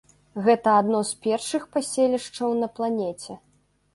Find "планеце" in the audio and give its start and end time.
2.79-3.37